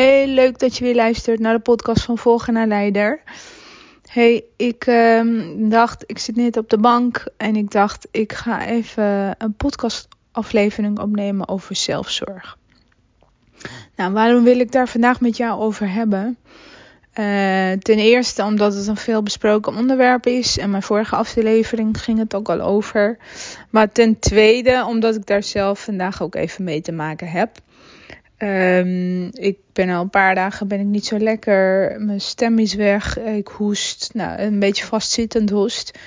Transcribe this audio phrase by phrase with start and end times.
[0.00, 3.20] Hey, leuk dat je weer luistert naar de podcast van Volgen naar Leider.
[4.10, 8.66] Hey, ik ehm, dacht, ik zit net op de bank en ik dacht, ik ga
[8.66, 12.58] even een podcastaflevering opnemen over zelfzorg.
[13.96, 16.38] Nou, waarom wil ik daar vandaag met jou over hebben?
[17.10, 22.18] Uh, ten eerste omdat het een veel besproken onderwerp is en mijn vorige aflevering ging
[22.18, 23.18] het ook al over.
[23.70, 27.50] Maar ten tweede omdat ik daar zelf vandaag ook even mee te maken heb.
[28.42, 31.96] Um, ik ben al een paar dagen ben ik niet zo lekker.
[32.00, 33.18] Mijn stem is weg.
[33.18, 34.10] Ik hoest.
[34.14, 35.98] Nou, een beetje vastzittend hoest.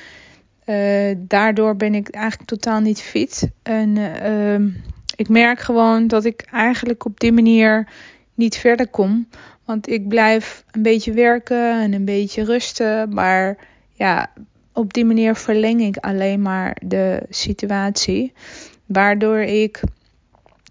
[0.66, 3.50] Uh, daardoor ben ik eigenlijk totaal niet fit.
[3.64, 4.68] En uh,
[5.16, 7.88] ik merk gewoon dat ik eigenlijk op die manier
[8.34, 9.28] niet verder kom.
[9.66, 13.14] Want ik blijf een beetje werken en een beetje rusten.
[13.14, 13.58] Maar
[13.92, 14.30] ja,
[14.72, 18.34] op die manier verleng ik alleen maar de situatie.
[18.86, 19.82] Waardoor ik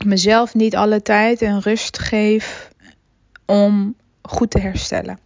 [0.04, 2.70] mezelf niet alle tijd en rust geef
[3.46, 5.18] om goed te herstellen.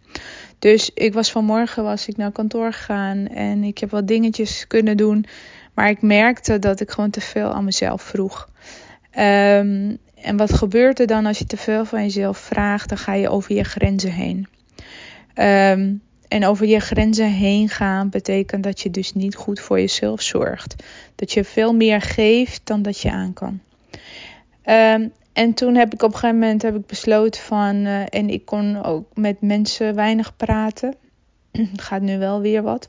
[0.59, 4.97] Dus ik was vanmorgen was ik naar kantoor gegaan en ik heb wat dingetjes kunnen
[4.97, 5.25] doen.
[5.73, 8.49] Maar ik merkte dat ik gewoon te veel aan mezelf vroeg.
[9.17, 12.89] Um, en wat gebeurt er dan als je te veel van jezelf vraagt?
[12.89, 14.47] Dan ga je over je grenzen heen.
[15.35, 20.21] Um, en over je grenzen heen gaan betekent dat je dus niet goed voor jezelf
[20.21, 20.83] zorgt.
[21.15, 23.59] Dat je veel meer geeft dan dat je aan kan.
[24.69, 27.75] Um, en toen heb ik op een gegeven moment heb ik besloten van.
[27.75, 30.95] Uh, en ik kon ook met mensen weinig praten.
[31.51, 32.87] Het gaat nu wel weer wat.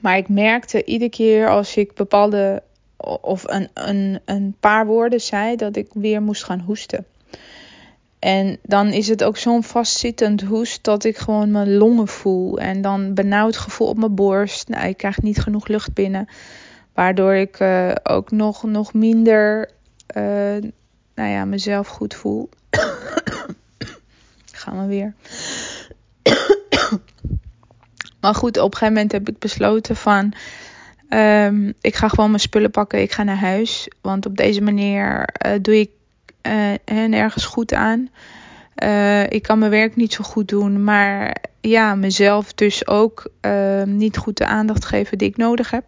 [0.00, 2.62] Maar ik merkte iedere keer als ik bepaalde.
[3.20, 7.06] of een, een, een paar woorden zei, dat ik weer moest gaan hoesten.
[8.18, 12.58] En dan is het ook zo'n vastzittend hoest dat ik gewoon mijn longen voel.
[12.58, 14.68] En dan benauwd gevoel op mijn borst.
[14.68, 16.28] Nou, ik krijg niet genoeg lucht binnen.
[16.94, 19.70] Waardoor ik uh, ook nog, nog minder
[20.16, 20.70] uh,
[21.14, 22.48] nou ja, mezelf goed voel.
[24.52, 25.14] Gaan we weer.
[28.20, 30.34] maar goed, op een gegeven moment heb ik besloten van...
[31.08, 33.02] Um, ik ga gewoon mijn spullen pakken.
[33.02, 33.88] Ik ga naar huis.
[34.00, 35.90] Want op deze manier uh, doe ik
[36.42, 38.08] uh, nergens goed aan.
[39.28, 40.84] Ik kan mijn werk niet zo goed doen.
[40.84, 43.30] Maar ja, mezelf dus ook
[43.84, 45.84] niet goed de aandacht geven die ik nodig heb.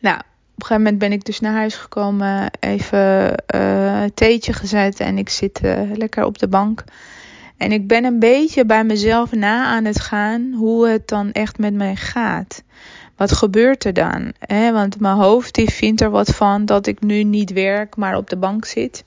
[0.00, 0.20] Nou,
[0.58, 5.18] op een gegeven moment ben ik dus naar huis gekomen, even uh, theetje gezet en
[5.18, 6.84] ik zit uh, lekker op de bank.
[7.56, 11.58] En ik ben een beetje bij mezelf na aan het gaan hoe het dan echt
[11.58, 12.62] met mij gaat.
[13.16, 14.32] Wat gebeurt er dan?
[14.72, 18.30] Want mijn hoofd die vindt er wat van dat ik nu niet werk, maar op
[18.30, 19.04] de bank zit.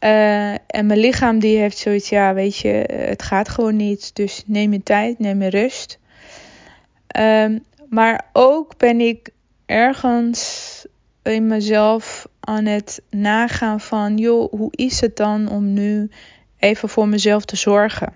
[0.00, 4.10] Uh, en mijn lichaam die heeft zoiets, ja weet je, het gaat gewoon niet.
[4.14, 5.98] Dus neem je tijd, neem je rust.
[7.18, 9.30] Um, maar ook ben ik
[9.70, 10.86] ergens
[11.22, 16.10] in mezelf aan het nagaan van, joh, hoe is het dan om nu
[16.58, 18.12] even voor mezelf te zorgen?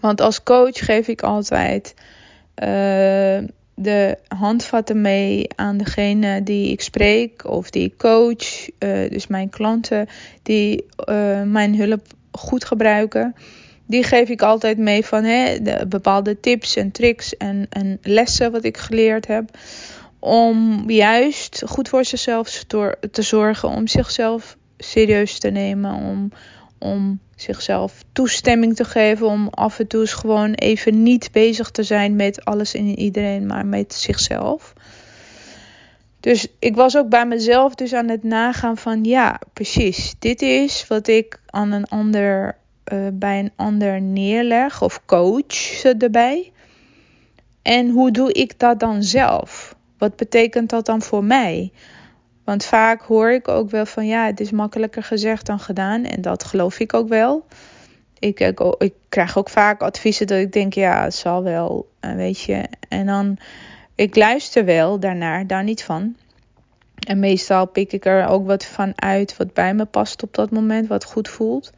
[0.00, 7.44] Want als coach geef ik altijd uh, de handvatten mee aan degene die ik spreek
[7.46, 8.68] of die ik coach.
[8.68, 10.08] Uh, dus mijn klanten
[10.42, 13.34] die uh, mijn hulp goed gebruiken.
[13.86, 18.52] Die geef ik altijd mee van hè, de bepaalde tips en tricks en, en lessen
[18.52, 19.50] wat ik geleerd heb
[20.24, 22.64] om juist goed voor zichzelf
[23.10, 26.32] te zorgen, om zichzelf serieus te nemen, om,
[26.78, 31.82] om zichzelf toestemming te geven, om af en toe eens gewoon even niet bezig te
[31.82, 34.72] zijn met alles en iedereen, maar met zichzelf.
[36.20, 40.86] Dus ik was ook bij mezelf dus aan het nagaan van ja, precies, dit is
[40.88, 42.56] wat ik aan een ander,
[42.92, 46.52] uh, bij een ander neerleg of coach erbij.
[47.62, 49.74] En hoe doe ik dat dan zelf?
[50.02, 51.72] Wat betekent dat dan voor mij?
[52.44, 56.04] Want vaak hoor ik ook wel van ja, het is makkelijker gezegd dan gedaan.
[56.04, 57.46] En dat geloof ik ook wel.
[58.18, 58.40] Ik,
[58.78, 62.64] ik, krijg ook vaak adviezen dat ik denk, ja, het zal wel, weet je.
[62.88, 63.38] En dan,
[63.94, 66.16] ik luister wel daarnaar, daar niet van.
[67.06, 70.50] En meestal pik ik er ook wat van uit wat bij me past op dat
[70.50, 71.72] moment, wat goed voelt.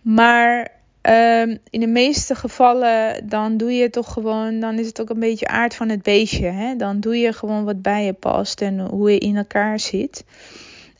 [0.00, 0.70] Maar
[1.08, 5.20] Um, in de meeste gevallen dan doe je toch gewoon, dan is het ook een
[5.20, 6.46] beetje aard van het beestje.
[6.46, 6.76] Hè?
[6.76, 10.24] Dan doe je gewoon wat bij je past en hoe je in elkaar zit.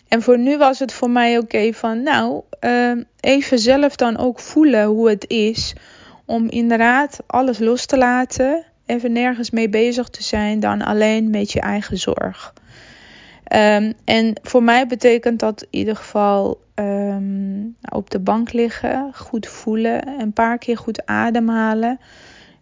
[0.08, 4.41] En voor nu was het voor mij oké van, nou, uh, even zelf dan ook
[4.41, 5.75] voelen hoe het is
[6.25, 11.52] om inderdaad alles los te laten, even nergens mee bezig te zijn dan alleen met
[11.52, 12.52] je eigen zorg.
[13.55, 19.47] Um, en voor mij betekent dat in ieder geval um, op de bank liggen, goed
[19.47, 22.01] voelen, een paar keer goed ademhalen.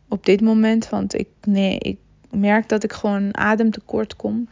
[0.08, 1.98] Op dit moment, want ik, nee, ik
[2.30, 4.48] merk dat ik gewoon ademtekort kom.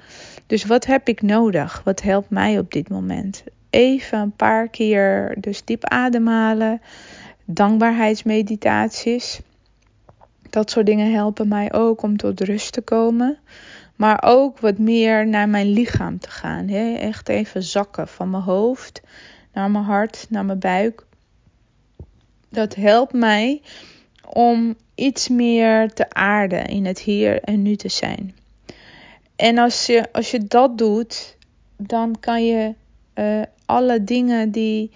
[0.46, 1.80] Dus wat heb ik nodig?
[1.84, 3.44] Wat helpt mij op dit moment?
[3.70, 6.80] Even een paar keer dus diep ademhalen,
[7.44, 9.40] dankbaarheidsmeditaties.
[10.50, 13.38] Dat soort dingen helpen mij ook om tot rust te komen.
[13.96, 16.68] Maar ook wat meer naar mijn lichaam te gaan.
[16.68, 16.94] Hè?
[16.94, 19.02] Echt even zakken van mijn hoofd
[19.52, 21.04] naar mijn hart, naar mijn buik.
[22.48, 23.62] Dat helpt mij
[24.28, 28.34] om iets meer te aarden in het hier en nu te zijn.
[29.36, 31.36] En als je, als je dat doet,
[31.76, 32.74] dan kan je
[33.14, 34.90] uh, alle dingen die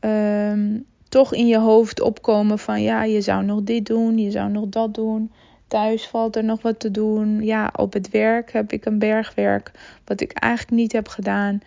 [0.00, 4.50] um, toch in je hoofd opkomen van ja, je zou nog dit doen, je zou
[4.50, 5.32] nog dat doen.
[5.72, 7.44] Thuis valt er nog wat te doen.
[7.44, 9.70] Ja, op het werk heb ik een bergwerk
[10.04, 11.60] wat ik eigenlijk niet heb gedaan,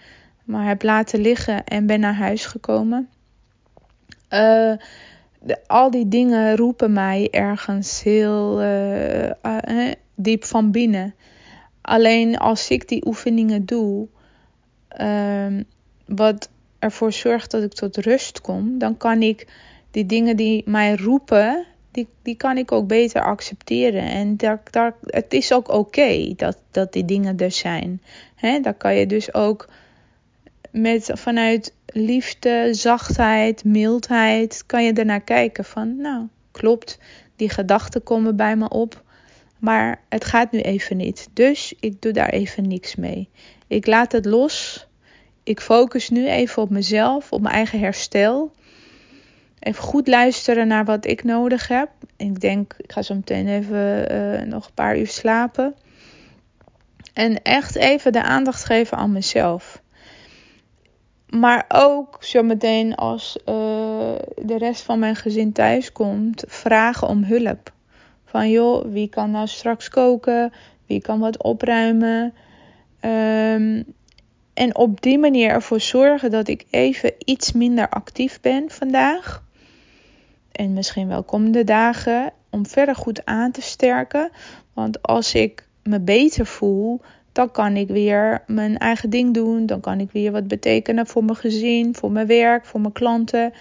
[0.43, 3.09] maar heb laten liggen en ben naar huis gekomen.
[4.29, 11.15] De, al die dingen roepen mij ergens heel uh, uh, diep van binnen.
[11.81, 14.07] Alleen als ik die oefeningen doe,
[15.01, 15.63] um,
[16.05, 16.49] wat
[16.79, 19.47] ervoor zorgt dat ik tot rust kom, dan kan ik
[19.91, 21.65] die dingen die mij roepen,
[22.21, 24.01] die, kan ik ook beter accepteren.
[24.01, 28.01] En daar, daar, het is ook oké dat, dat die dingen er zijn.
[28.35, 29.67] He, daar kan je dus ook
[30.71, 36.99] met, vanuit liefde, zachtheid, mildheid, kan je ernaar kijken van, nou, klopt,
[37.35, 39.03] die gedachten komen bij me op.
[39.59, 41.27] Maar het gaat nu even niet.
[41.33, 43.29] Dus ik doe daar even niks mee.
[43.67, 44.87] Ik laat het los.
[45.43, 48.51] Ik focus nu even op mezelf, op mijn eigen herstel.
[49.65, 51.89] Even goed luisteren naar wat ik nodig heb.
[52.17, 55.75] Ik denk, ik ga zo meteen even uh, nog een paar uur slapen.
[57.13, 59.81] En echt even de aandacht geven aan mezelf.
[61.29, 63.45] Maar ook zometeen als uh,
[64.35, 67.71] de rest van mijn gezin thuis komt, vragen om hulp.
[68.25, 70.53] Van joh, wie kan nou straks koken?
[70.85, 72.33] Wie kan wat opruimen?
[73.01, 73.85] Um,
[74.53, 79.43] en op die manier ervoor zorgen dat ik even iets minder actief ben vandaag.
[80.55, 82.31] En misschien wel komende dagen.
[82.49, 84.29] Om verder goed aan te sterken.
[84.73, 89.65] Want als ik me beter voel, dan kan ik weer mijn eigen ding doen.
[89.65, 93.53] Dan kan ik weer wat betekenen voor mijn gezin, voor mijn werk, voor mijn klanten.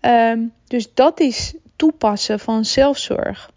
[0.00, 3.50] Um, dus dat is toepassen van zelfzorg.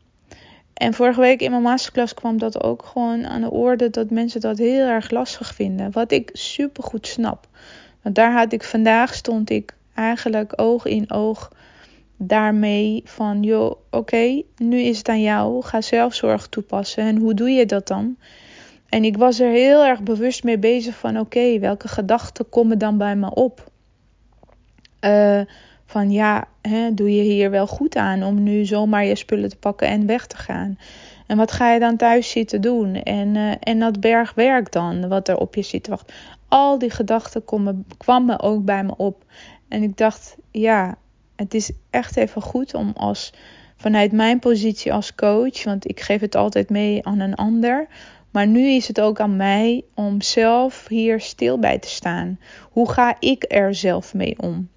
[0.74, 4.42] En vorige week in mijn masterclass kwam dat ook gewoon aan de orde dat mensen
[4.42, 5.92] dat heel erg lastig vinden.
[5.92, 7.48] Wat ik super goed snap.
[8.02, 11.52] Want daar had ik vandaag stond ik eigenlijk oog in oog
[12.28, 15.64] daarmee van joh, oké, nu is het aan jou.
[15.64, 17.04] Ga zelfzorg toepassen.
[17.04, 18.18] En hoe doe je dat dan?
[18.90, 22.98] En ik was er heel erg bewust mee bezig van oké, welke gedachten komen dan
[22.98, 23.72] bij me op?
[25.06, 25.42] Uh,
[25.86, 29.58] van ja, hè, doe je hier wel goed aan om nu zomaar je spullen te
[29.58, 30.78] pakken en weg te gaan?
[31.28, 32.96] En wat ga je dan thuis zitten doen?
[32.96, 36.14] En, uh, en dat bergwerk dan, wat er op je zit wacht.
[36.48, 37.44] Al die gedachten
[37.98, 39.26] kwamen ook bij me op.
[39.68, 40.98] En ik dacht, ja,
[41.42, 43.34] het is echt even goed om als
[43.78, 47.88] vanuit mijn positie als coach, want ik geef het altijd mee aan een ander.
[48.32, 52.40] Maar nu is het ook aan mij om zelf hier stil bij te staan.
[52.72, 54.70] Hoe ga ik er zelf mee om?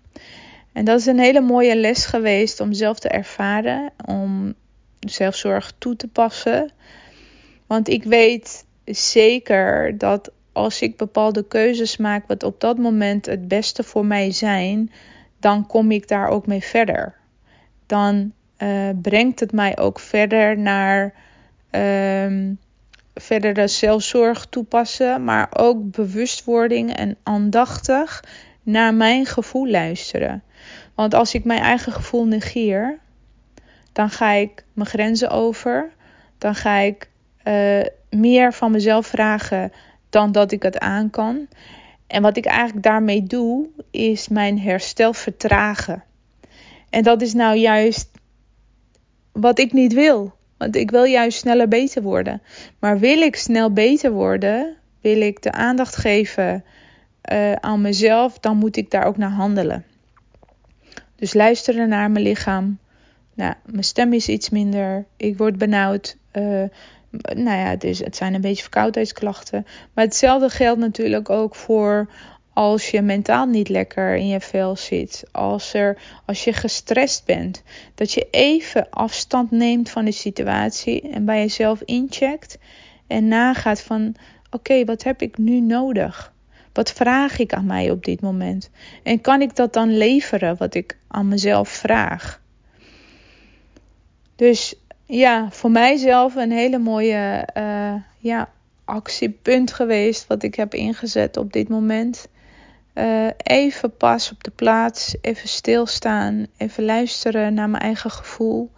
[0.73, 4.55] En dat is een hele mooie les geweest om zelf te ervaren, om
[5.01, 6.71] zelfzorg toe te passen.
[7.67, 13.49] Want ik weet zeker dat als ik bepaalde keuzes maak wat op dat moment het
[13.49, 14.91] beste voor mij zijn,
[15.45, 17.15] dan kom ik daar ook mee verder.
[17.87, 21.15] Dan uh, brengt het mij ook verder naar
[21.71, 22.59] um,
[23.15, 28.25] verdere zelfzorg toepassen, maar ook bewustwording en aandachtig
[28.63, 30.43] naar mijn gevoel luisteren.
[30.95, 32.99] Want als ik mijn eigen gevoel negeer,
[33.93, 35.91] dan ga ik mijn grenzen over.
[36.39, 37.09] Dan ga ik
[37.45, 39.73] uh, meer van mezelf vragen
[40.11, 41.49] dan dat ik het aan kan.
[42.07, 46.05] En wat ik eigenlijk daarmee doe, is mijn herstel vertragen.
[46.91, 48.11] En dat is nou juist
[49.33, 50.35] wat ik niet wil.
[50.57, 52.43] Want ik wil juist sneller beter worden.
[52.79, 56.65] Maar wil ik snel beter worden, wil ik de aandacht geven
[57.33, 59.85] uh, aan mezelf, dan moet ik daar ook naar handelen.
[61.17, 62.79] Dus luisteren naar mijn lichaam.
[63.35, 65.05] Nou, mijn stem is iets minder.
[65.17, 66.17] Ik word benauwd.
[66.33, 66.65] Uh,
[67.21, 69.67] nou ja, dus het zijn een beetje verkoudheidsklachten.
[69.95, 72.09] Maar hetzelfde geldt natuurlijk ook voor
[72.55, 77.63] als je mentaal niet lekker in je vel zit, als, er, als je gestrest bent,
[77.95, 82.59] dat je even afstand neemt van de situatie en bij jezelf incheckt
[83.07, 84.15] en nagaat van
[84.51, 86.33] oké, wat heb ik nu nodig?
[86.73, 88.71] Wat vraag ik aan mij op dit moment?
[89.03, 92.41] En kan ik dat dan leveren wat ik aan mezelf vraag?
[94.37, 94.75] Dus
[95.07, 98.49] ja, voor mijzelf een hele mooie uh, ja,
[98.85, 102.29] actiepunt geweest wat ik heb ingezet op dit moment.
[102.95, 108.71] Uh, even pas op de plaats, even stilstaan, even luisteren naar mijn eigen gevoel.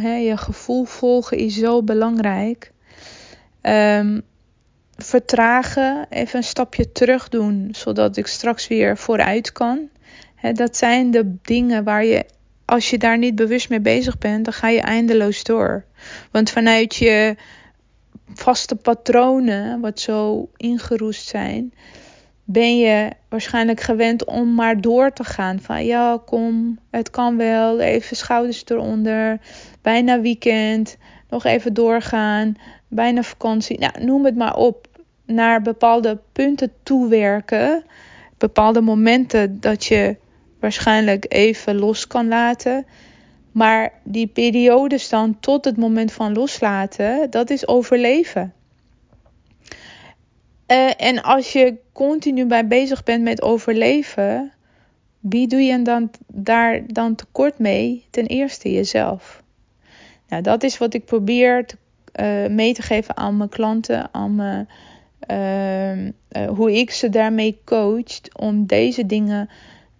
[0.00, 2.72] je gevoel volgen is zo belangrijk.
[3.62, 4.22] Um,
[4.96, 9.88] vertragen, even een stapje terug doen, zodat ik straks weer vooruit kan.
[10.52, 12.24] dat zijn de dingen waar je,
[12.64, 15.84] als je daar niet bewust mee bezig bent, dan ga je eindeloos door.
[16.30, 17.36] Want vanuit je
[18.34, 21.72] vaste patronen, wat zo ingeroest zijn,
[22.44, 25.60] ben je waarschijnlijk gewend om maar door te gaan.
[25.60, 29.38] Van ja, kom, het kan wel, even schouders eronder,
[29.82, 30.96] bijna weekend,
[31.28, 32.56] nog even doorgaan,
[32.88, 33.78] bijna vakantie.
[33.78, 34.92] Nou, noem het maar op.
[35.26, 37.84] Naar bepaalde punten toewerken,
[38.38, 40.16] bepaalde momenten dat je
[40.64, 42.86] waarschijnlijk even los kan laten.
[43.52, 48.52] Maar die periodes dan tot het moment van loslaten, dat is overleven.
[50.66, 54.52] Uh, en als je continu bij bezig bent met overleven,
[55.20, 58.06] wie doe je dan daar dan tekort mee?
[58.10, 59.42] Ten eerste jezelf.
[60.28, 61.76] Nou, dat is wat ik probeer te,
[62.20, 64.68] uh, mee te geven aan mijn klanten, aan mijn,
[65.30, 69.48] uh, hoe ik ze daarmee coach om deze dingen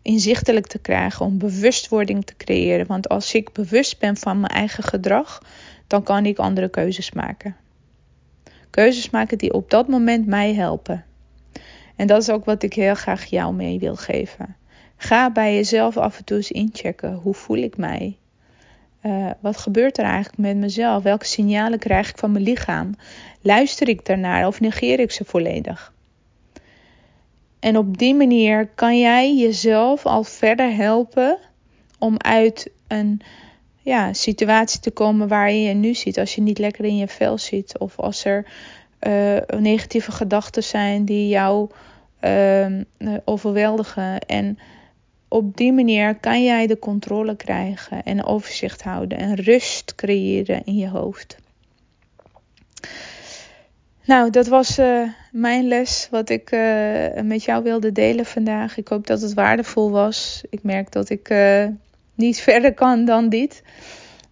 [0.04, 2.87] inzichtelijk te krijgen, om bewustwording te creëren.
[2.87, 5.42] Want als ik bewust ben van mijn eigen gedrag,
[5.87, 7.56] dan kan ik andere keuzes maken.
[8.70, 11.04] Keuzes maken die op dat moment mij helpen.
[11.96, 14.56] En dat is ook wat ik heel graag jou mee wil geven.
[14.96, 17.14] Ga bij jezelf af en toe eens inchecken.
[17.14, 18.16] Hoe voel ik mij?
[19.02, 21.02] Uh, wat gebeurt er eigenlijk met mezelf?
[21.02, 22.94] Welke signalen krijg ik van mijn lichaam?
[23.40, 25.94] Luister ik daarnaar of negeer ik ze volledig?
[27.64, 31.38] En op die manier kan jij jezelf al verder helpen
[31.99, 33.21] om uit een
[33.83, 36.18] ja, situatie te komen waar je je nu ziet.
[36.18, 38.47] Als je niet lekker in je vel zit of als er
[39.00, 41.71] uh, negatieve gedachten zijn die jou
[42.21, 42.66] uh,
[43.25, 44.18] overweldigen.
[44.21, 44.59] En
[45.28, 50.76] op die manier kan jij de controle krijgen en overzicht houden en rust creëren in
[50.76, 51.37] je hoofd.
[54.04, 58.76] Nou, dat was uh, mijn les wat ik uh, met jou wilde delen vandaag.
[58.76, 60.43] Ik hoop dat het waardevol was.
[60.50, 61.67] Ik merk dat ik uh,
[62.14, 63.62] niet verder kan dan dit.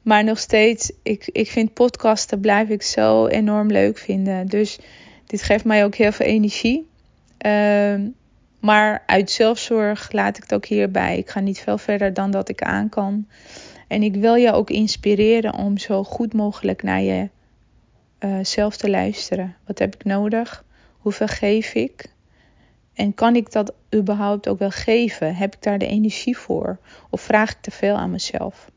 [0.02, 4.46] Maar nog steeds, ik, ik vind podcasten blijf ik zo enorm leuk vinden.
[4.46, 4.78] Dus
[5.26, 6.88] dit geeft mij ook heel veel energie.
[7.38, 8.08] Ehm,
[8.60, 11.18] maar uit zelfzorg laat ik het ook hierbij.
[11.18, 13.26] Ik ga niet veel verder dan dat ik aan kan.
[13.88, 17.28] En ik wil je ook inspireren om zo goed mogelijk naar je
[18.20, 19.56] uh, zelf te luisteren.
[19.66, 20.64] Wat heb ik nodig?
[21.02, 22.10] Hoeveel geef ik?
[22.94, 25.34] En kan ik dat überhaupt ook wel geven?
[25.34, 26.78] Heb ik daar de energie voor?
[27.10, 28.70] Of vraag ik te veel aan mezelf?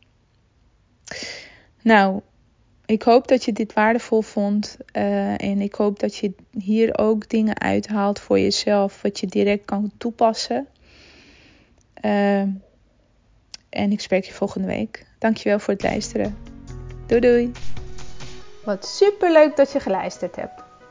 [1.81, 2.21] Nou,
[2.85, 4.77] ik hoop dat je dit waardevol vond.
[4.93, 9.01] Uh, en ik hoop dat je hier ook dingen uithaalt voor jezelf.
[9.01, 10.67] Wat je direct kan toepassen.
[12.01, 12.39] Uh,
[13.69, 15.05] en ik spreek je volgende week.
[15.19, 16.37] Dankjewel voor het luisteren.
[17.07, 17.51] Doei doei.
[18.63, 20.64] Wat super leuk dat je geluisterd hebt.